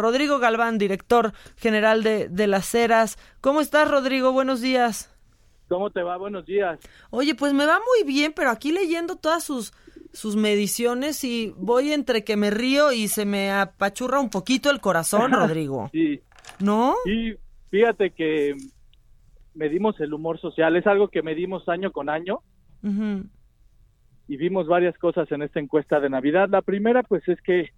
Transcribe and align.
Rodrigo 0.00 0.38
Galván, 0.38 0.78
director 0.78 1.32
general 1.56 2.02
de, 2.02 2.28
de 2.28 2.46
Las 2.46 2.74
Heras. 2.74 3.18
¿Cómo 3.40 3.60
estás, 3.60 3.90
Rodrigo? 3.90 4.32
Buenos 4.32 4.60
días. 4.60 5.14
¿Cómo 5.68 5.90
te 5.90 6.02
va? 6.02 6.16
Buenos 6.16 6.46
días. 6.46 6.80
Oye, 7.10 7.36
pues 7.36 7.54
me 7.54 7.64
va 7.64 7.78
muy 7.78 8.06
bien, 8.06 8.32
pero 8.34 8.50
aquí 8.50 8.72
leyendo 8.72 9.14
todas 9.14 9.44
sus, 9.44 9.72
sus 10.12 10.34
mediciones 10.34 11.22
y 11.22 11.54
voy 11.56 11.92
entre 11.92 12.24
que 12.24 12.36
me 12.36 12.50
río 12.50 12.90
y 12.90 13.06
se 13.06 13.24
me 13.24 13.52
apachurra 13.52 14.18
un 14.18 14.30
poquito 14.30 14.70
el 14.70 14.80
corazón, 14.80 15.30
Rodrigo. 15.32 15.88
Sí. 15.92 16.20
¿No? 16.58 16.96
Y 17.06 17.34
fíjate 17.70 18.10
que 18.10 18.56
medimos 19.54 20.00
el 20.00 20.12
humor 20.12 20.40
social, 20.40 20.74
es 20.76 20.86
algo 20.86 21.08
que 21.08 21.22
medimos 21.22 21.68
año 21.68 21.92
con 21.92 22.08
año 22.08 22.40
y 22.82 24.36
vimos 24.36 24.66
varias 24.66 24.96
cosas 24.98 25.30
en 25.30 25.42
esta 25.42 25.60
encuesta 25.60 26.00
de 26.00 26.10
Navidad. 26.10 26.48
La 26.48 26.62
primera, 26.62 27.02
pues 27.02 27.26
es 27.28 27.40
que 27.42 27.70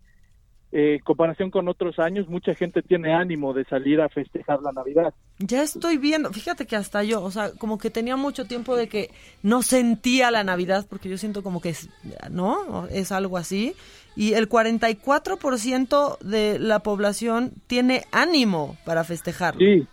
eh, 0.73 0.95
en 0.95 0.99
comparación 1.01 1.51
con 1.51 1.69
otros 1.69 1.99
años, 1.99 2.29
mucha 2.29 2.55
gente 2.55 2.83
tiene 2.83 3.13
ánimo 3.13 3.53
de 3.53 3.65
salir 3.65 4.01
a 4.01 4.09
festejar 4.09 4.61
la 4.63 4.73
Navidad. 4.73 5.13
Ya 5.39 5.63
estoy 5.63 5.99
viendo, 5.99 6.33
fíjate 6.33 6.67
que 6.67 6.77
hasta 6.77 7.03
yo, 7.03 7.23
o 7.23 7.31
sea, 7.31 7.53
como 7.53 7.77
que 7.77 7.91
tenía 7.91 8.17
mucho 8.17 8.47
tiempo 8.47 8.75
de 8.75 8.89
que 8.89 9.11
no 9.43 9.63
sentía 9.63 10.31
la 10.31 10.45
Navidad, 10.45 10.87
porque 10.89 11.09
yo 11.09 11.19
siento 11.19 11.43
como 11.43 11.61
que 11.61 11.71
es, 11.71 11.91
¿no? 12.31 12.87
Es 12.89 13.13
algo 13.13 13.37
así. 13.37 13.75
Y 14.17 14.33
el 14.33 14.49
44% 14.49 16.19
de 16.21 16.59
la 16.59 16.79
población 16.81 17.53
tiene 17.67 18.05
ánimo 18.11 18.77
para 18.85 19.05
festejar. 19.05 19.57
Sí, 19.59 19.87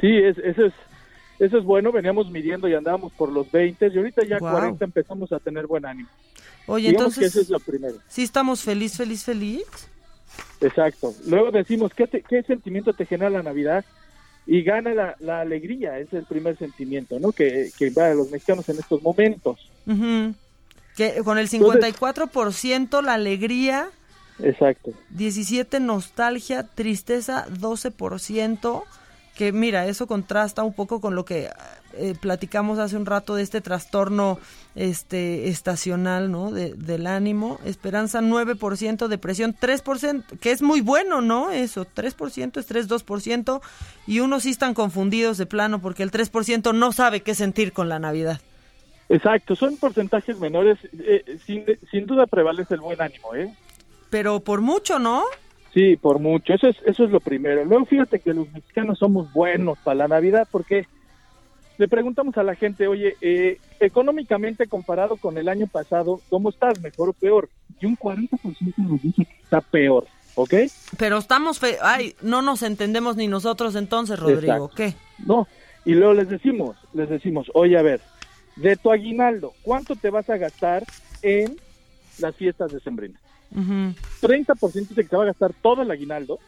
sí, 0.00 0.08
es, 0.08 0.38
eso 0.38 0.66
es 0.66 0.74
eso 1.38 1.58
es 1.58 1.64
bueno. 1.64 1.92
Veníamos 1.92 2.30
midiendo 2.30 2.68
y 2.68 2.74
andábamos 2.74 3.12
por 3.12 3.30
los 3.30 3.50
20 3.50 3.88
y 3.88 3.96
ahorita 3.96 4.24
ya 4.24 4.38
Guau. 4.38 4.54
40 4.54 4.84
empezamos 4.84 5.32
a 5.32 5.38
tener 5.38 5.66
buen 5.66 5.84
ánimo. 5.84 6.08
Oye, 6.66 6.90
Digamos 6.90 7.14
que 7.14 7.26
entonces, 7.26 7.42
es 7.42 7.50
lo 7.50 7.60
primero. 7.60 7.96
¿sí 8.08 8.22
estamos 8.22 8.62
feliz, 8.62 8.96
feliz, 8.96 9.24
feliz? 9.24 9.62
Exacto. 10.60 11.14
Luego 11.26 11.50
decimos, 11.50 11.92
¿qué, 11.94 12.06
te- 12.06 12.22
qué 12.22 12.42
sentimiento 12.42 12.92
te 12.92 13.06
genera 13.06 13.30
la 13.30 13.42
Navidad? 13.42 13.84
Y 14.46 14.62
gana 14.62 14.94
la, 14.94 15.16
la 15.18 15.40
alegría, 15.40 15.98
es 15.98 16.12
el 16.12 16.24
primer 16.24 16.56
sentimiento, 16.56 17.18
¿no? 17.18 17.32
Que, 17.32 17.70
que 17.76 17.90
va 17.90 18.06
a 18.10 18.14
los 18.14 18.30
mexicanos 18.30 18.68
en 18.68 18.78
estos 18.78 19.02
momentos. 19.02 19.70
Ujú. 19.86 20.34
Que 20.96 21.20
con 21.24 21.36
el 21.38 21.48
Entonces- 21.52 21.94
54% 21.94 23.02
la 23.02 23.14
alegría, 23.14 23.88
Exacto. 24.38 24.92
17 25.10 25.80
nostalgia, 25.80 26.62
tristeza, 26.62 27.46
12%, 27.48 28.84
que 29.34 29.52
mira, 29.52 29.86
eso 29.86 30.06
contrasta 30.06 30.62
un 30.62 30.74
poco 30.74 31.00
con 31.00 31.14
lo 31.14 31.24
que 31.24 31.48
eh, 31.98 32.14
platicamos 32.20 32.78
hace 32.78 32.96
un 32.96 33.06
rato 33.06 33.34
de 33.34 33.42
este 33.42 33.60
trastorno 33.60 34.38
este 34.74 35.48
estacional, 35.48 36.30
¿no? 36.30 36.50
De- 36.50 36.74
del 36.74 37.06
ánimo, 37.06 37.58
esperanza 37.64 38.20
9%, 38.20 39.08
depresión 39.08 39.54
3%, 39.58 40.38
que 40.38 40.50
es 40.50 40.62
muy 40.62 40.80
bueno, 40.80 41.20
¿no? 41.20 41.50
Eso, 41.50 41.86
3%, 41.86 42.58
estrés 42.60 42.88
2%, 42.88 43.60
y 44.06 44.20
unos 44.20 44.42
sí 44.42 44.50
están 44.50 44.74
confundidos 44.74 45.38
de 45.38 45.46
plano 45.46 45.80
porque 45.80 46.02
el 46.02 46.10
3% 46.10 46.74
no 46.74 46.92
sabe 46.92 47.20
qué 47.20 47.34
sentir 47.34 47.72
con 47.72 47.88
la 47.88 47.98
Navidad. 47.98 48.40
Exacto, 49.08 49.54
son 49.56 49.76
porcentajes 49.76 50.38
menores. 50.38 50.78
eh, 50.98 51.38
sin, 51.46 51.64
sin 51.90 52.06
duda 52.06 52.26
prevalece 52.26 52.74
el 52.74 52.80
buen 52.80 53.00
ánimo, 53.00 53.34
¿eh? 53.34 53.54
Pero 54.10 54.40
por 54.40 54.60
mucho, 54.60 54.98
¿no? 54.98 55.24
Sí, 55.72 55.96
por 55.96 56.18
mucho. 56.20 56.54
Eso 56.54 56.68
es, 56.68 56.76
eso 56.86 57.04
es 57.04 57.10
lo 57.10 57.20
primero. 57.20 57.64
Luego 57.64 57.84
fíjate 57.86 58.18
que 58.20 58.32
los 58.34 58.50
mexicanos 58.52 58.98
somos 58.98 59.32
buenos 59.32 59.78
para 59.78 59.94
la 59.96 60.08
Navidad 60.08 60.48
porque 60.50 60.86
le 61.78 61.88
preguntamos 61.88 62.36
a 62.38 62.42
la 62.42 62.54
gente, 62.54 62.86
oye, 62.86 63.16
eh, 63.20 63.58
económicamente 63.80 64.66
comparado 64.66 65.16
con 65.16 65.36
el 65.38 65.48
año 65.48 65.66
pasado, 65.66 66.20
¿cómo 66.28 66.50
estás? 66.50 66.80
¿Mejor 66.80 67.10
o 67.10 67.12
peor? 67.12 67.48
Y 67.80 67.86
un 67.86 67.96
40% 67.96 68.74
nos 68.78 69.02
dice 69.02 69.24
que 69.24 69.42
está 69.42 69.60
peor, 69.60 70.06
¿ok? 70.34 70.54
Pero 70.96 71.18
estamos 71.18 71.58
fe 71.58 71.76
ay, 71.82 72.14
no 72.22 72.42
nos 72.42 72.62
entendemos 72.62 73.16
ni 73.16 73.28
nosotros 73.28 73.76
entonces, 73.76 74.18
Rodrigo, 74.18 74.66
Exacto. 74.66 74.74
¿qué? 74.74 74.94
No, 75.26 75.46
y 75.84 75.94
luego 75.94 76.14
les 76.14 76.28
decimos, 76.28 76.76
les 76.94 77.08
decimos, 77.08 77.50
oye, 77.54 77.78
a 77.78 77.82
ver, 77.82 78.00
de 78.56 78.76
tu 78.76 78.90
aguinaldo, 78.90 79.52
¿cuánto 79.62 79.96
te 79.96 80.10
vas 80.10 80.28
a 80.30 80.38
gastar 80.38 80.84
en 81.22 81.56
las 82.18 82.34
fiestas 82.34 82.72
decembrinas? 82.72 83.20
Ujú. 83.54 83.94
30% 84.22 84.72
dice 84.72 84.94
que 84.94 85.08
se 85.08 85.16
va 85.16 85.22
a 85.24 85.26
gastar 85.26 85.52
todo 85.62 85.82
el 85.82 85.90
aguinaldo 85.90 86.38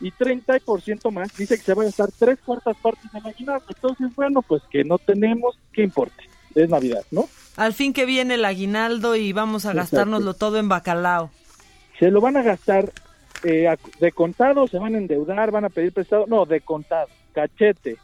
y 0.00 0.10
30% 0.12 1.10
más 1.10 1.36
dice 1.36 1.56
que 1.58 1.62
se 1.62 1.74
va 1.74 1.82
a 1.82 1.86
gastar 1.86 2.10
tres 2.18 2.38
cuartas 2.44 2.76
partes 2.76 3.12
del 3.12 3.26
aguinaldo. 3.26 3.66
Entonces, 3.68 4.14
bueno, 4.16 4.42
pues 4.42 4.62
que 4.70 4.84
no 4.84 4.98
tenemos, 4.98 5.58
¿qué 5.72 5.82
importe? 5.82 6.24
Es 6.54 6.68
Navidad, 6.68 7.04
¿no? 7.10 7.28
Al 7.56 7.74
fin 7.74 7.92
que 7.92 8.06
viene 8.06 8.34
el 8.34 8.44
aguinaldo 8.44 9.14
y 9.16 9.32
vamos 9.32 9.66
a 9.66 9.70
Exacto. 9.70 9.96
gastárnoslo 9.96 10.34
todo 10.34 10.58
en 10.58 10.68
bacalao. 10.68 11.30
Se 11.98 12.10
lo 12.10 12.20
van 12.20 12.36
a 12.38 12.42
gastar 12.42 12.90
eh, 13.44 13.68
de 14.00 14.12
contado, 14.12 14.66
se 14.66 14.78
van 14.78 14.94
a 14.94 14.98
endeudar, 14.98 15.50
van 15.50 15.66
a 15.66 15.68
pedir 15.68 15.92
prestado, 15.92 16.26
no, 16.26 16.46
de 16.46 16.60
contado, 16.60 17.08
cachete, 17.32 17.96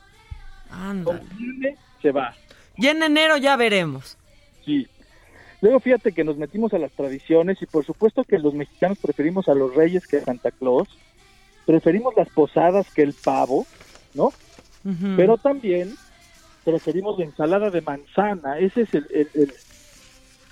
conviene, 0.71 1.77
se 2.03 2.11
va. 2.11 2.35
Y 2.77 2.89
en 2.89 3.03
enero 3.03 3.37
ya 3.37 3.57
veremos. 3.57 4.19
Sí. 4.65 4.87
Luego 5.63 5.81
fíjate 5.81 6.13
que 6.13 6.25
nos 6.25 6.37
metimos 6.37 6.75
a 6.75 6.79
las 6.79 6.93
tradiciones 6.93 7.61
y 7.63 7.67
por 7.67 7.85
supuesto 7.85 8.25
que 8.25 8.39
los 8.39 8.55
mexicanos 8.55 8.99
preferimos 8.99 9.49
a 9.49 9.55
los 9.55 9.75
reyes 9.75 10.07
que 10.07 10.19
a 10.19 10.25
Santa 10.25 10.51
Claus, 10.51 10.89
preferimos 11.67 12.15
las 12.17 12.29
posadas 12.31 12.87
que 12.95 13.03
el 13.03 13.13
pavo, 13.13 13.67
¿no? 14.15 14.33
Pero 15.17 15.37
también 15.37 15.95
preferimos 16.65 17.19
la 17.19 17.25
ensalada 17.25 17.71
de 17.71 17.81
manzana, 17.81 18.59
ese 18.59 18.83
es 18.83 18.95
el, 18.95 19.07
el- 19.35 19.53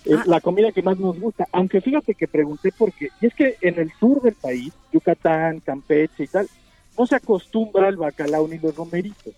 Ah. 0.07 0.23
la 0.27 0.41
comida 0.43 0.71
que 0.71 0.83
más 0.83 0.99
nos 0.99 1.19
gusta. 1.19 1.49
Aunque 1.51 1.81
fíjate 1.81 2.15
que 2.15 2.29
pregunté 2.29 2.71
por 2.73 2.93
qué, 2.93 3.09
y 3.23 3.27
es 3.27 3.35
que 3.35 3.57
en 3.63 3.79
el 3.79 3.91
sur 3.99 4.21
del 4.21 4.35
país, 4.35 4.71
Yucatán, 4.93 5.61
Campeche 5.61 6.25
y 6.25 6.27
tal, 6.27 6.47
no 6.99 7.07
se 7.07 7.17
acostumbra 7.17 7.89
al 7.89 7.97
bacalao 7.97 8.47
ni 8.47 8.59
los 8.59 8.77
romeritos. 8.77 9.33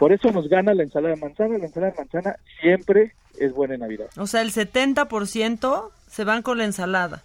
Por 0.00 0.12
eso 0.12 0.32
nos 0.32 0.48
gana 0.48 0.74
la 0.74 0.82
ensalada 0.82 1.14
de 1.14 1.20
manzana. 1.20 1.56
La 1.56 1.66
ensalada 1.66 1.92
de 1.92 1.98
manzana 1.98 2.36
siempre 2.60 3.12
es 3.38 3.52
buena 3.52 3.74
en 3.74 3.80
Navidad. 3.80 4.06
O 4.16 4.26
sea, 4.26 4.42
el 4.42 4.50
70% 4.50 5.90
se 6.08 6.24
van 6.24 6.42
con 6.42 6.58
la 6.58 6.64
ensalada. 6.64 7.22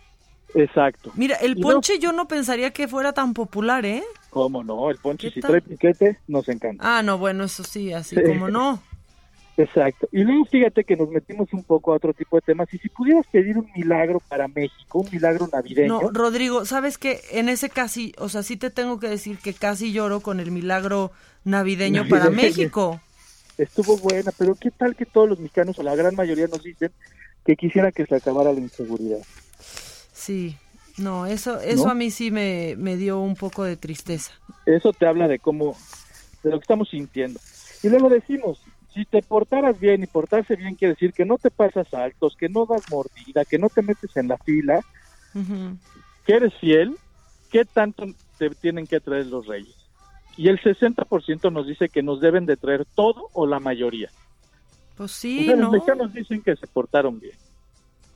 Exacto. 0.56 1.12
Mira, 1.16 1.36
el 1.38 1.56
ponche 1.58 2.00
yo 2.00 2.12
no 2.12 2.28
pensaría 2.28 2.72
que 2.72 2.88
fuera 2.88 3.14
tan 3.14 3.34
popular, 3.34 3.86
¿eh? 3.86 4.04
¿Cómo 4.30 4.64
no? 4.64 4.90
El 4.90 4.98
ponche 4.98 5.28
¿Qué 5.30 5.34
si 5.36 5.42
tal? 5.42 5.52
trae 5.52 5.62
piquete 5.62 6.20
nos 6.28 6.48
encanta. 6.50 6.84
Ah, 6.98 7.02
no, 7.04 7.18
bueno, 7.18 7.44
eso 7.44 7.64
sí, 7.64 7.92
así 7.94 8.16
Sí. 8.16 8.22
como 8.24 8.50
no. 8.50 8.82
Exacto. 9.58 10.08
Y 10.12 10.24
luego 10.24 10.46
fíjate 10.46 10.84
que 10.84 10.96
nos 10.96 11.10
metimos 11.10 11.54
un 11.54 11.64
poco 11.64 11.94
a 11.94 11.98
otro 11.98 12.12
tipo 12.14 12.38
de 12.38 12.42
temas. 12.42 12.74
Y 12.74 12.80
si 12.80 12.90
pudieras 12.90 13.26
pedir 13.28 13.56
un 13.58 13.70
milagro 13.76 14.20
para 14.28 14.48
México, 14.48 15.00
un 15.00 15.10
milagro 15.12 15.48
navideño, 15.52 16.02
No, 16.02 16.10
Rodrigo, 16.12 16.66
¿sabes 16.66 16.98
qué? 16.98 17.22
En 17.32 17.50
ese 17.50 17.70
casi, 17.70 18.14
o 18.18 18.30
sea, 18.30 18.42
sí 18.42 18.58
te 18.58 18.72
tengo 18.72 19.00
que 19.00 19.08
decir 19.10 19.38
que 19.38 19.54
casi 19.54 19.92
lloro 19.92 20.22
con 20.22 20.40
el 20.40 20.50
milagro 20.50 21.12
navideño 21.44 22.08
para 22.10 22.26
Navideño. 22.26 22.48
México. 22.48 23.02
estuvo 23.60 23.96
buena, 23.98 24.32
pero 24.36 24.56
¿qué 24.56 24.72
tal 24.72 24.96
que 24.96 25.06
todos 25.06 25.30
los 25.30 25.40
mexicanos, 25.40 25.78
o 25.78 25.84
la 25.84 25.96
gran 25.96 26.16
mayoría, 26.16 26.48
nos 26.48 26.64
dicen 26.64 26.92
que 27.46 27.56
quisiera 27.56 27.92
que 27.92 28.08
se 28.08 28.16
acabara 28.16 28.52
la 28.54 28.60
inseguridad? 28.60 29.20
Sí, 30.24 30.56
no, 30.98 31.26
eso, 31.26 31.60
eso 31.60 31.86
¿No? 31.86 31.92
a 31.92 31.96
mí 31.96 32.10
sí 32.12 32.32
me, 32.32 32.76
me 32.78 32.96
dio 32.96 33.20
un 33.20 33.36
poco 33.36 33.64
de 33.64 33.76
tristeza. 33.76 34.32
Eso 34.66 34.94
te 34.94 35.06
habla 35.06 35.28
de 35.28 35.38
cómo, 35.40 35.76
de 36.44 36.52
lo 36.52 36.58
que 36.60 36.64
estamos 36.64 36.90
sintiendo. 36.90 37.40
Y 37.82 37.90
luego 37.90 38.08
decimos, 38.08 38.62
si 38.94 39.04
te 39.04 39.22
portaras 39.22 39.78
bien 39.80 40.02
y 40.04 40.08
portarse 40.08 40.56
bien 40.56 40.76
quiere 40.76 40.94
decir 40.94 41.12
que 41.12 41.26
no 41.26 41.38
te 41.38 41.52
pasas 41.52 41.94
altos, 41.94 42.38
que 42.38 42.48
no 42.48 42.66
das 42.66 42.84
mordida, 42.90 43.44
que 43.44 43.58
no 43.60 43.68
te 43.68 43.82
metes 43.82 44.16
en 44.16 44.30
la 44.30 44.38
fila, 44.38 44.80
que 46.26 46.34
eres 46.34 46.54
fiel, 46.62 46.96
¿qué 47.52 47.66
tanto 47.66 48.06
te 48.38 48.50
tienen 48.52 48.88
que 48.88 49.02
traer 49.02 49.26
los 49.26 49.46
reyes? 49.46 49.76
Y 50.38 50.48
el 50.48 50.60
60% 50.62 51.52
nos 51.52 51.68
dice 51.68 51.90
que 51.90 52.02
nos 52.02 52.22
deben 52.22 52.46
de 52.46 52.56
traer 52.56 52.86
todo 52.96 53.30
o 53.34 53.46
la 53.46 53.60
mayoría. 53.60 54.10
Pues 54.96 55.12
O 55.12 55.14
sí, 55.14 55.46
sea, 55.46 55.56
¿no? 55.56 55.64
los 55.64 55.72
mexicanos 55.74 56.14
dicen 56.14 56.42
que 56.42 56.56
se 56.56 56.68
portaron 56.68 57.20
bien. 57.20 57.36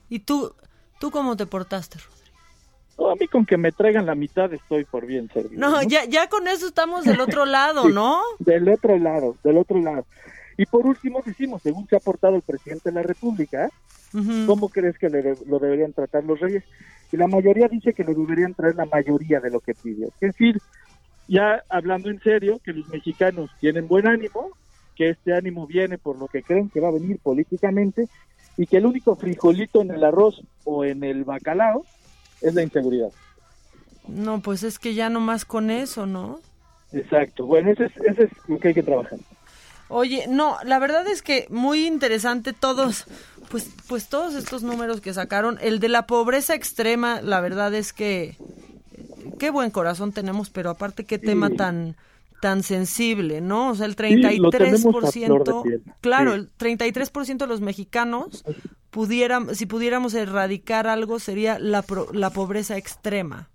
¿Y 0.08 0.20
tú, 0.20 0.52
tú 0.98 1.10
cómo 1.10 1.36
te 1.36 1.46
portaste, 1.46 1.98
Rodrigo? 1.98 2.18
No, 2.98 3.10
a 3.10 3.14
mí 3.14 3.28
con 3.28 3.46
que 3.46 3.56
me 3.56 3.70
traigan 3.70 4.06
la 4.06 4.14
mitad 4.16 4.52
estoy 4.52 4.84
por 4.84 5.06
bien 5.06 5.30
servido. 5.32 5.60
No, 5.60 5.82
ya, 5.84 6.04
ya 6.06 6.28
con 6.28 6.48
eso 6.48 6.66
estamos 6.66 7.04
del 7.04 7.20
otro 7.20 7.44
lado, 7.46 7.88
¿no? 7.88 8.20
Del 8.40 8.68
otro 8.68 8.98
lado, 8.98 9.36
del 9.44 9.58
otro 9.58 9.78
lado. 9.80 10.04
Y 10.56 10.66
por 10.66 10.84
último 10.84 11.22
decimos, 11.24 11.62
según 11.62 11.86
se 11.86 11.94
ha 11.94 12.00
portado 12.00 12.34
el 12.34 12.42
presidente 12.42 12.90
de 12.90 12.94
la 12.94 13.02
República. 13.02 13.68
¿cómo 14.46 14.70
crees 14.70 14.96
que 14.98 15.10
le 15.10 15.20
de- 15.20 15.36
lo 15.46 15.58
deberían 15.58 15.92
tratar 15.92 16.24
los 16.24 16.40
reyes? 16.40 16.64
Y 17.12 17.18
la 17.18 17.26
mayoría 17.26 17.68
dice 17.68 17.92
que 17.92 18.04
le 18.04 18.14
deberían 18.14 18.54
traer 18.54 18.74
la 18.74 18.86
mayoría 18.86 19.38
de 19.38 19.50
lo 19.50 19.60
que 19.60 19.74
pidió. 19.74 20.06
Es 20.08 20.32
decir, 20.32 20.58
ya 21.28 21.62
hablando 21.68 22.08
en 22.08 22.18
serio, 22.22 22.58
que 22.64 22.72
los 22.72 22.88
mexicanos 22.88 23.50
tienen 23.60 23.86
buen 23.86 24.06
ánimo, 24.08 24.48
que 24.96 25.10
este 25.10 25.34
ánimo 25.34 25.66
viene 25.66 25.98
por 25.98 26.18
lo 26.18 26.26
que 26.26 26.42
creen 26.42 26.70
que 26.70 26.80
va 26.80 26.88
a 26.88 26.92
venir 26.92 27.18
políticamente 27.22 28.08
y 28.58 28.66
que 28.66 28.76
el 28.76 28.86
único 28.86 29.16
frijolito 29.16 29.80
en 29.80 29.92
el 29.92 30.04
arroz 30.04 30.42
o 30.64 30.84
en 30.84 31.04
el 31.04 31.24
bacalao 31.24 31.86
es 32.42 32.54
la 32.54 32.62
inseguridad. 32.62 33.08
No, 34.08 34.40
pues 34.40 34.64
es 34.64 34.78
que 34.78 34.94
ya 34.94 35.08
no 35.08 35.20
más 35.20 35.44
con 35.44 35.70
eso, 35.70 36.06
¿no? 36.06 36.40
Exacto. 36.92 37.46
Bueno, 37.46 37.70
ese 37.70 37.84
es, 37.86 37.96
ese 37.98 38.24
es 38.24 38.30
lo 38.48 38.58
que 38.58 38.68
hay 38.68 38.74
que 38.74 38.82
trabajar. 38.82 39.18
Oye, 39.88 40.26
no, 40.28 40.56
la 40.64 40.80
verdad 40.80 41.06
es 41.06 41.22
que 41.22 41.46
muy 41.50 41.86
interesante 41.86 42.52
todos, 42.52 43.04
pues, 43.48 43.70
pues 43.86 44.08
todos 44.08 44.34
estos 44.34 44.64
números 44.64 45.00
que 45.00 45.14
sacaron. 45.14 45.58
El 45.62 45.78
de 45.78 45.88
la 45.88 46.06
pobreza 46.06 46.54
extrema, 46.54 47.22
la 47.22 47.40
verdad 47.40 47.72
es 47.74 47.92
que 47.92 48.36
qué 49.38 49.50
buen 49.50 49.70
corazón 49.70 50.12
tenemos, 50.12 50.50
pero 50.50 50.70
aparte 50.70 51.04
qué 51.04 51.18
tema 51.18 51.50
tan 51.50 51.96
tan 52.40 52.62
sensible, 52.62 53.40
¿no? 53.40 53.70
O 53.70 53.74
sea, 53.74 53.86
el 53.86 53.96
33%, 53.96 55.82
claro, 56.00 56.34
el 56.34 56.50
33% 56.56 57.38
de 57.38 57.46
los 57.46 57.60
mexicanos 57.60 58.44
pudieran 58.90 59.54
si 59.54 59.66
pudiéramos 59.66 60.14
erradicar 60.14 60.86
algo 60.86 61.18
sería 61.18 61.58
la 61.58 61.84
la 62.12 62.30
pobreza 62.30 62.76
extrema. 62.76 63.48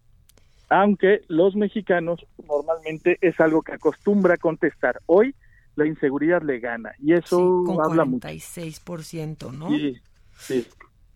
Aunque 0.69 1.21
los 1.27 1.55
mexicanos 1.55 2.25
normalmente 2.47 3.17
es 3.21 3.39
algo 3.39 3.61
que 3.61 3.73
acostumbra 3.73 4.37
contestar. 4.37 5.01
Hoy 5.05 5.35
la 5.75 5.85
inseguridad 5.87 6.41
le 6.41 6.59
gana 6.59 6.93
y 6.99 7.13
eso 7.13 7.63
con 7.65 7.79
habla 7.83 8.05
46%, 8.05 9.51
¿no? 9.51 9.69
Sí, 9.69 9.97
sí. 10.37 10.67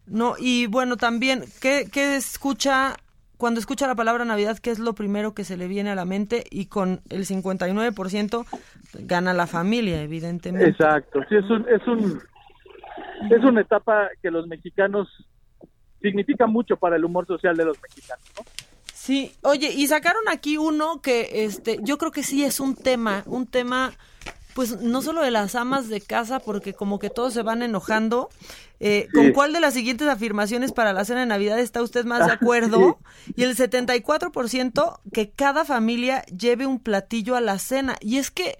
No, 0.05 0.35
y 0.39 0.67
bueno, 0.67 0.95
también, 0.95 1.43
¿qué, 1.59 1.89
¿qué 1.91 2.15
escucha 2.15 2.95
cuando 3.37 3.59
escucha 3.59 3.87
la 3.87 3.95
palabra 3.95 4.25
Navidad, 4.25 4.57
¿qué 4.57 4.71
es 4.71 4.79
lo 4.79 4.93
primero 4.93 5.33
que 5.33 5.43
se 5.43 5.57
le 5.57 5.67
viene 5.67 5.91
a 5.91 5.95
la 5.95 6.05
mente? 6.05 6.43
Y 6.49 6.65
con 6.65 7.01
el 7.09 7.25
59% 7.25 8.45
gana 9.05 9.33
la 9.33 9.47
familia, 9.47 10.01
evidentemente. 10.01 10.69
Exacto, 10.69 11.21
sí, 11.29 11.35
es 11.35 11.49
un, 11.49 11.65
es 11.69 11.87
un, 11.87 12.21
es 13.29 13.43
una 13.43 13.61
etapa 13.61 14.09
que 14.21 14.31
los 14.31 14.47
mexicanos 14.47 15.07
significa 16.01 16.47
mucho 16.47 16.77
para 16.77 16.95
el 16.95 17.05
humor 17.05 17.27
social 17.27 17.55
de 17.55 17.65
los 17.65 17.81
mexicanos, 17.81 18.25
¿no? 18.37 18.43
Sí, 18.93 19.31
oye, 19.43 19.71
y 19.73 19.87
sacaron 19.87 20.23
aquí 20.27 20.57
uno 20.57 21.01
que, 21.01 21.45
este, 21.45 21.79
yo 21.81 21.97
creo 21.97 22.11
que 22.11 22.23
sí 22.23 22.43
es 22.43 22.59
un 22.59 22.75
tema, 22.75 23.23
un 23.25 23.47
tema 23.47 23.93
pues 24.57 24.81
no 24.81 25.03
solo 25.03 25.21
de 25.21 25.29
las 25.29 25.53
amas 25.53 25.87
de 25.87 26.01
casa, 26.01 26.39
porque 26.39 26.73
como 26.73 26.97
que 26.97 27.11
todos 27.11 27.31
se 27.31 27.43
van 27.43 27.61
enojando. 27.61 28.31
Eh, 28.79 29.07
¿Con 29.13 29.31
cuál 29.31 29.53
de 29.53 29.59
las 29.59 29.75
siguientes 29.75 30.07
afirmaciones 30.07 30.71
para 30.71 30.93
la 30.93 31.05
cena 31.05 31.19
de 31.19 31.25
Navidad 31.27 31.59
está 31.59 31.83
usted 31.83 32.05
más 32.05 32.25
de 32.25 32.31
acuerdo? 32.31 32.97
Y 33.35 33.43
el 33.43 33.55
74% 33.55 34.99
que 35.13 35.29
cada 35.29 35.63
familia 35.63 36.23
lleve 36.23 36.65
un 36.65 36.79
platillo 36.79 37.35
a 37.35 37.41
la 37.41 37.59
cena. 37.59 37.97
Y 38.01 38.17
es 38.17 38.31
que, 38.31 38.57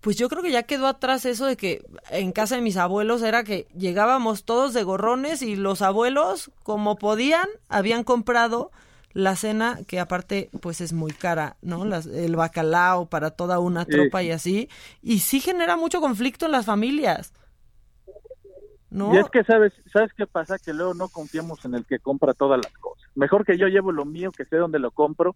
pues 0.00 0.16
yo 0.16 0.28
creo 0.28 0.42
que 0.42 0.50
ya 0.50 0.64
quedó 0.64 0.88
atrás 0.88 1.24
eso 1.24 1.46
de 1.46 1.56
que 1.56 1.86
en 2.10 2.32
casa 2.32 2.56
de 2.56 2.62
mis 2.62 2.76
abuelos 2.76 3.22
era 3.22 3.44
que 3.44 3.68
llegábamos 3.78 4.42
todos 4.42 4.74
de 4.74 4.82
gorrones 4.82 5.42
y 5.42 5.54
los 5.54 5.80
abuelos, 5.80 6.50
como 6.64 6.96
podían, 6.98 7.46
habían 7.68 8.02
comprado 8.02 8.72
la 9.16 9.34
cena, 9.34 9.78
que 9.88 9.98
aparte 9.98 10.50
pues 10.60 10.82
es 10.82 10.92
muy 10.92 11.10
cara, 11.10 11.56
¿no? 11.62 11.86
Las, 11.86 12.04
el 12.04 12.36
bacalao 12.36 13.06
para 13.06 13.30
toda 13.30 13.58
una 13.60 13.86
tropa 13.86 14.22
y 14.22 14.30
así, 14.30 14.68
y 15.00 15.20
sí 15.20 15.40
genera 15.40 15.78
mucho 15.78 16.02
conflicto 16.02 16.44
en 16.44 16.52
las 16.52 16.66
familias. 16.66 17.32
¿No? 18.90 19.14
Y 19.14 19.16
es 19.16 19.30
que 19.30 19.42
sabes, 19.44 19.72
¿sabes 19.90 20.12
qué 20.18 20.26
pasa? 20.26 20.58
Que 20.58 20.74
luego 20.74 20.92
no 20.92 21.08
confiamos 21.08 21.64
en 21.64 21.74
el 21.74 21.86
que 21.86 21.98
compra 21.98 22.34
todas 22.34 22.60
las 22.62 22.72
cosas. 22.74 23.10
Mejor 23.14 23.46
que 23.46 23.56
yo 23.56 23.68
llevo 23.68 23.90
lo 23.90 24.04
mío, 24.04 24.32
que 24.32 24.44
sé 24.44 24.56
dónde 24.56 24.78
lo 24.78 24.90
compro. 24.90 25.34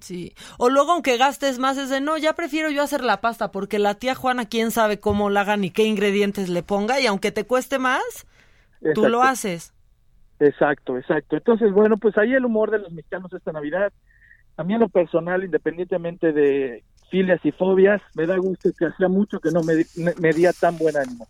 Sí. 0.00 0.34
O 0.58 0.68
luego 0.68 0.92
aunque 0.92 1.16
gastes 1.16 1.58
más 1.58 1.78
es 1.78 1.88
de, 1.88 2.02
no, 2.02 2.18
ya 2.18 2.34
prefiero 2.34 2.70
yo 2.70 2.82
hacer 2.82 3.02
la 3.02 3.22
pasta 3.22 3.50
porque 3.52 3.78
la 3.78 3.94
tía 3.94 4.14
Juana 4.14 4.44
quién 4.44 4.70
sabe 4.70 5.00
cómo 5.00 5.30
la 5.30 5.40
haga 5.40 5.56
ni 5.56 5.70
qué 5.70 5.84
ingredientes 5.84 6.50
le 6.50 6.62
ponga 6.62 7.00
y 7.00 7.06
aunque 7.06 7.32
te 7.32 7.46
cueste 7.46 7.78
más, 7.78 8.26
tú 8.94 9.08
lo 9.08 9.22
haces. 9.22 9.72
Exacto, 10.42 10.98
exacto. 10.98 11.36
Entonces, 11.36 11.72
bueno, 11.72 11.96
pues 11.98 12.18
ahí 12.18 12.32
el 12.32 12.44
humor 12.44 12.72
de 12.72 12.80
los 12.80 12.92
mexicanos 12.92 13.32
esta 13.32 13.52
Navidad. 13.52 13.92
A 14.56 14.64
mí 14.64 14.74
en 14.74 14.80
lo 14.80 14.88
personal, 14.88 15.44
independientemente 15.44 16.32
de 16.32 16.82
filias 17.10 17.40
y 17.44 17.52
fobias, 17.52 18.02
me 18.14 18.26
da 18.26 18.36
gusto 18.38 18.70
que 18.76 18.86
hacía 18.86 19.08
mucho 19.08 19.38
que 19.38 19.50
no 19.50 19.62
me, 19.62 19.84
me, 20.20 20.32
día 20.32 20.52
tan 20.52 20.76
buen 20.78 20.96
ánimo. 20.96 21.28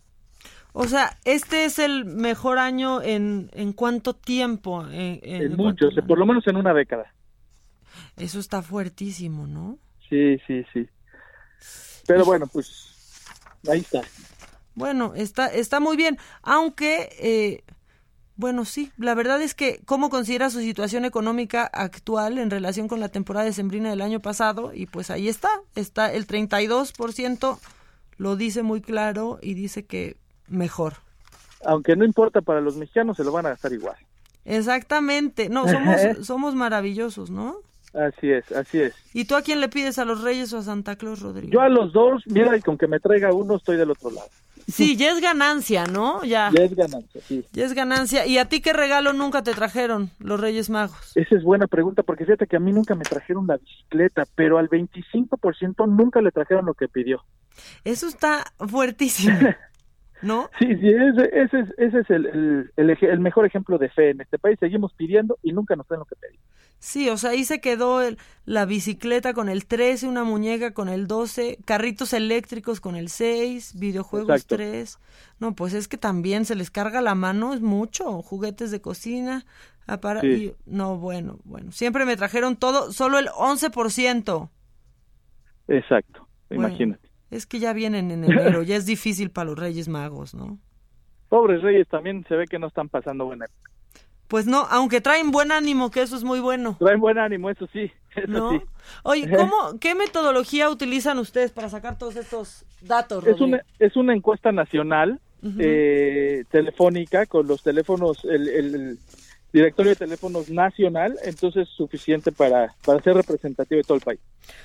O 0.73 0.85
sea, 0.85 1.11
este 1.25 1.65
es 1.65 1.77
el 1.77 2.05
mejor 2.05 2.57
año 2.57 3.03
en, 3.03 3.51
en 3.53 3.73
cuánto 3.73 4.15
tiempo? 4.15 4.83
En, 4.87 5.19
en, 5.21 5.55
muchos, 5.55 5.93
por 6.07 6.17
lo 6.17 6.25
menos 6.25 6.47
en 6.47 6.55
una 6.55 6.73
década. 6.73 7.13
Eso 8.17 8.39
está 8.39 8.63
fuertísimo, 8.63 9.45
¿no? 9.45 9.77
Sí, 10.09 10.39
sí, 10.47 10.65
sí. 10.73 10.89
Pero 12.07 12.25
bueno, 12.25 12.47
pues 12.51 13.23
ahí 13.69 13.79
está. 13.79 14.01
Bueno, 14.73 15.13
está, 15.15 15.47
está 15.47 15.79
muy 15.79 15.95
bien, 15.95 16.17
aunque 16.41 17.09
eh, 17.19 17.63
bueno, 18.35 18.65
sí, 18.65 18.91
la 18.97 19.13
verdad 19.13 19.41
es 19.41 19.53
que 19.53 19.81
cómo 19.85 20.09
considera 20.09 20.49
su 20.49 20.59
situación 20.59 21.05
económica 21.05 21.65
actual 21.65 22.37
en 22.37 22.49
relación 22.49 22.87
con 22.87 22.99
la 22.99 23.09
temporada 23.09 23.45
de 23.45 23.53
sembrina 23.53 23.89
del 23.89 24.01
año 24.01 24.19
pasado 24.19 24.71
y 24.73 24.87
pues 24.87 25.11
ahí 25.11 25.27
está, 25.27 25.49
está 25.75 26.11
el 26.11 26.25
32% 26.25 27.59
lo 28.17 28.35
dice 28.35 28.63
muy 28.63 28.81
claro 28.81 29.39
y 29.41 29.53
dice 29.53 29.85
que 29.85 30.17
mejor. 30.47 30.93
Aunque 31.65 31.95
no 31.95 32.05
importa 32.05 32.41
para 32.41 32.61
los 32.61 32.75
mexicanos, 32.75 33.17
se 33.17 33.23
lo 33.23 33.31
van 33.31 33.45
a 33.45 33.49
gastar 33.49 33.73
igual. 33.73 33.95
Exactamente, 34.45 35.49
no, 35.49 35.67
somos, 35.67 36.25
somos 36.25 36.55
maravillosos, 36.55 37.29
¿no? 37.29 37.57
Así 37.93 38.31
es, 38.31 38.51
así 38.51 38.81
es. 38.81 38.95
¿Y 39.13 39.25
tú 39.25 39.35
a 39.35 39.43
quién 39.43 39.61
le 39.61 39.69
pides, 39.69 39.99
a 39.99 40.05
los 40.05 40.21
Reyes 40.23 40.51
o 40.53 40.57
a 40.57 40.63
Santa 40.63 40.95
Claus, 40.95 41.21
Rodrigo? 41.21 41.53
Yo 41.53 41.61
a 41.61 41.69
los 41.69 41.93
dos, 41.93 42.23
mira, 42.25 42.57
y 42.57 42.61
con 42.61 42.77
que 42.77 42.87
me 42.87 42.99
traiga 42.99 43.31
uno 43.31 43.57
estoy 43.57 43.77
del 43.77 43.91
otro 43.91 44.09
lado. 44.09 44.29
Sí, 44.67 44.95
ya 44.95 45.11
es 45.11 45.21
ganancia, 45.21 45.85
¿no? 45.85 46.23
Ya. 46.23 46.51
Ya 46.53 46.63
es 46.63 46.75
ganancia, 46.75 47.21
sí. 47.21 47.45
Ya 47.51 47.65
es 47.65 47.73
ganancia. 47.73 48.25
¿Y 48.25 48.37
a 48.37 48.45
ti 48.45 48.61
qué 48.61 48.73
regalo 48.73 49.13
nunca 49.13 49.43
te 49.43 49.53
trajeron 49.53 50.09
los 50.19 50.39
Reyes 50.39 50.69
Magos? 50.69 51.15
Esa 51.15 51.35
es 51.35 51.43
buena 51.43 51.67
pregunta, 51.67 52.03
porque 52.03 52.25
fíjate 52.25 52.47
que 52.47 52.55
a 52.55 52.59
mí 52.59 52.71
nunca 52.71 52.95
me 52.95 53.03
trajeron 53.03 53.47
la 53.47 53.57
bicicleta, 53.57 54.25
pero 54.35 54.57
al 54.57 54.69
25% 54.69 55.87
nunca 55.87 56.21
le 56.21 56.31
trajeron 56.31 56.65
lo 56.65 56.73
que 56.73 56.87
pidió. 56.87 57.23
Eso 57.83 58.07
está 58.07 58.45
fuertísimo. 58.57 59.37
¿no? 60.23 60.49
Sí, 60.57 60.65
sí, 60.77 60.89
ese, 60.89 61.29
ese 61.33 61.59
es, 61.59 61.69
ese 61.77 61.99
es 61.99 62.09
el, 62.09 62.71
el, 62.77 63.19
mejor 63.19 63.45
ejemplo 63.45 63.77
de 63.77 63.89
fe 63.89 64.11
en 64.11 64.21
este 64.21 64.39
país. 64.39 64.57
Seguimos 64.59 64.93
pidiendo 64.93 65.37
y 65.43 65.51
nunca 65.51 65.75
nos 65.75 65.87
dan 65.87 65.99
lo 65.99 66.05
que 66.05 66.15
pedimos. 66.15 66.45
Sí, 66.83 67.07
o 67.07 67.15
sea, 67.15 67.29
ahí 67.29 67.45
se 67.45 67.61
quedó 67.61 68.01
la 68.43 68.65
bicicleta 68.65 69.33
con 69.33 69.47
el 69.47 69.65
13, 69.65 70.05
una 70.05 70.25
muñeca 70.25 70.73
con 70.73 70.89
el 70.89 71.07
12, 71.07 71.59
carritos 71.63 72.11
eléctricos 72.11 72.81
con 72.81 72.97
el 72.97 73.07
6, 73.07 73.79
videojuegos 73.79 74.45
3. 74.45 74.99
No, 75.39 75.55
pues 75.55 75.73
es 75.75 75.87
que 75.87 75.97
también 75.97 76.43
se 76.43 76.55
les 76.55 76.71
carga 76.71 76.99
la 76.99 77.15
mano, 77.15 77.53
es 77.53 77.61
mucho, 77.61 78.21
juguetes 78.21 78.69
de 78.69 78.81
cocina. 78.81 79.45
Para, 80.01 80.25
y, 80.25 80.55
no, 80.65 80.97
bueno, 80.97 81.39
bueno, 81.45 81.71
siempre 81.71 82.03
me 82.03 82.17
trajeron 82.17 82.57
todo, 82.57 82.91
solo 82.91 83.17
el 83.17 83.27
11%. 83.27 84.49
Exacto, 85.69 86.27
imagínate. 86.49 87.07
Es 87.31 87.45
que 87.45 87.59
ya 87.59 87.71
vienen 87.71 88.11
en 88.11 88.23
enero, 88.25 88.61
ya 88.61 88.75
es 88.75 88.85
difícil 88.85 89.31
para 89.31 89.51
los 89.51 89.57
Reyes 89.57 89.87
Magos, 89.87 90.35
¿no? 90.35 90.59
Pobres 91.29 91.61
Reyes 91.61 91.87
también 91.87 92.25
se 92.27 92.35
ve 92.35 92.45
que 92.45 92.59
no 92.59 92.67
están 92.67 92.89
pasando 92.89 93.23
buena 93.23 93.45
Pues 94.33 94.47
no, 94.47 94.65
aunque 94.71 94.99
traen 94.99 95.29
buen 95.29 95.51
ánimo, 95.51 95.91
que 95.91 96.01
eso 96.01 96.15
es 96.15 96.23
muy 96.23 96.39
bueno. 96.39 96.75
Traen 96.79 96.99
buen 96.99 97.19
ánimo, 97.19 97.51
eso 97.51 97.67
sí. 97.71 97.91
Eso 98.15 98.49
sí. 98.49 98.61
Oye, 99.03 99.29
¿cómo, 99.29 99.77
¿qué 99.79 99.93
metodología 99.93 100.71
utilizan 100.71 101.19
ustedes 101.19 101.51
para 101.51 101.69
sacar 101.69 101.99
todos 101.99 102.15
estos 102.15 102.65
datos? 102.81 103.27
Es 103.27 103.39
una, 103.39 103.61
es 103.77 103.95
una 103.95 104.15
encuesta 104.15 104.51
nacional, 104.51 105.19
eh, 105.59 106.45
telefónica, 106.49 107.27
con 107.27 107.45
los 107.45 107.61
teléfonos, 107.61 108.25
el, 108.25 108.97
directorio 109.51 109.91
de 109.91 109.97
teléfonos 109.97 110.49
nacional, 110.49 111.15
entonces 111.23 111.69
suficiente 111.69 112.31
para, 112.31 112.73
para 112.83 113.03
ser 113.03 113.13
representativo 113.13 113.77
de 113.77 113.83
todo 113.83 113.97
el 113.97 114.03
país. 114.03 114.19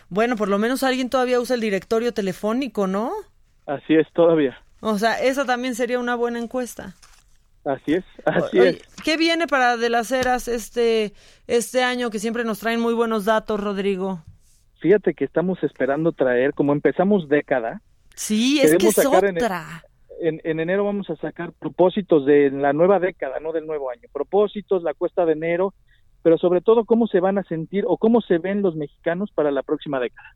Bueno, 0.08 0.36
por 0.36 0.48
lo 0.48 0.56
menos 0.56 0.82
alguien 0.82 1.10
todavía 1.10 1.40
usa 1.40 1.56
el 1.56 1.60
directorio 1.60 2.14
telefónico, 2.14 2.86
¿no? 2.86 3.12
Así 3.66 3.92
es, 3.92 4.10
todavía. 4.14 4.58
O 4.80 4.96
sea, 4.96 5.22
esa 5.22 5.44
también 5.44 5.74
sería 5.74 5.98
una 5.98 6.14
buena 6.14 6.38
encuesta. 6.38 6.94
Así 7.68 7.94
es, 7.94 8.04
así 8.24 8.58
es. 8.58 8.82
¿Qué 9.04 9.18
viene 9.18 9.46
para 9.46 9.76
De 9.76 9.90
las 9.90 10.10
Heras 10.10 10.48
este, 10.48 11.12
este 11.46 11.82
año 11.82 12.08
que 12.08 12.18
siempre 12.18 12.42
nos 12.44 12.60
traen 12.60 12.80
muy 12.80 12.94
buenos 12.94 13.26
datos, 13.26 13.60
Rodrigo? 13.60 14.22
Fíjate 14.80 15.12
que 15.12 15.24
estamos 15.24 15.62
esperando 15.62 16.12
traer, 16.12 16.54
como 16.54 16.72
empezamos 16.72 17.28
década. 17.28 17.82
Sí, 18.14 18.60
es 18.60 18.74
que 18.76 18.88
es 18.88 19.04
otra 19.04 19.82
en, 20.20 20.40
enero 20.60 20.84
vamos 20.84 21.08
a 21.10 21.16
sacar 21.16 21.52
propósitos 21.52 22.24
de 22.24 22.50
la 22.50 22.72
nueva 22.72 22.98
década, 22.98 23.38
no 23.38 23.52
del 23.52 23.66
nuevo 23.66 23.90
año. 23.90 24.08
Propósitos, 24.12 24.82
la 24.82 24.94
cuesta 24.94 25.24
de 25.26 25.32
enero, 25.32 25.74
pero 26.22 26.38
sobre 26.38 26.60
todo 26.62 26.86
cómo 26.86 27.06
se 27.06 27.20
van 27.20 27.38
a 27.38 27.44
sentir 27.44 27.84
o 27.86 27.98
cómo 27.98 28.20
se 28.20 28.38
ven 28.38 28.62
los 28.62 28.76
mexicanos 28.76 29.30
para 29.32 29.50
la 29.50 29.62
próxima 29.62 30.00
década. 30.00 30.34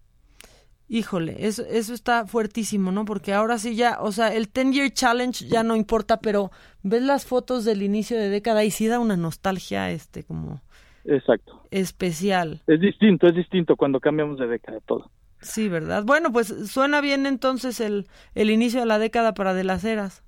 Híjole, 0.92 1.36
eso, 1.38 1.64
eso 1.70 1.94
está 1.94 2.26
fuertísimo, 2.26 2.92
¿no? 2.92 3.06
Porque 3.06 3.32
ahora 3.32 3.56
sí 3.56 3.74
ya, 3.74 3.96
o 3.98 4.12
sea, 4.12 4.28
el 4.34 4.50
10 4.52 4.72
Year 4.72 4.90
Challenge 4.90 5.48
ya 5.48 5.62
no 5.62 5.74
importa, 5.74 6.20
pero 6.20 6.50
ves 6.82 7.00
las 7.00 7.24
fotos 7.24 7.64
del 7.64 7.82
inicio 7.82 8.18
de 8.18 8.28
década 8.28 8.62
y 8.62 8.70
sí 8.70 8.88
da 8.88 9.00
una 9.00 9.16
nostalgia, 9.16 9.90
este, 9.90 10.22
como... 10.22 10.60
Exacto. 11.06 11.62
Especial. 11.70 12.60
Es 12.66 12.78
distinto, 12.78 13.26
es 13.26 13.34
distinto 13.34 13.74
cuando 13.76 14.00
cambiamos 14.00 14.38
de 14.38 14.46
década 14.46 14.80
todo. 14.84 15.10
Sí, 15.40 15.70
¿verdad? 15.70 16.04
Bueno, 16.04 16.30
pues 16.30 16.48
suena 16.70 17.00
bien 17.00 17.24
entonces 17.24 17.80
el, 17.80 18.06
el 18.34 18.50
inicio 18.50 18.80
de 18.80 18.86
la 18.86 18.98
década 18.98 19.32
para 19.32 19.54
De 19.54 19.64
las 19.64 19.82
Heras. 19.84 20.22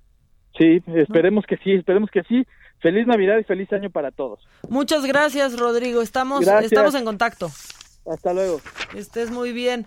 Sí, 0.58 0.82
esperemos 0.96 1.44
que 1.46 1.58
sí, 1.58 1.72
esperemos 1.72 2.08
que 2.10 2.22
sí. 2.22 2.46
Feliz 2.80 3.06
Navidad 3.06 3.36
y 3.38 3.44
feliz 3.44 3.70
año 3.74 3.90
para 3.90 4.12
todos. 4.12 4.40
Muchas 4.70 5.04
gracias, 5.04 5.58
Rodrigo. 5.58 6.00
Estamos, 6.00 6.48
estamos 6.48 6.94
en 6.94 7.04
contacto. 7.04 7.50
Hasta 8.06 8.32
luego. 8.32 8.60
Estés 8.94 9.30
muy 9.30 9.52
bien. 9.52 9.86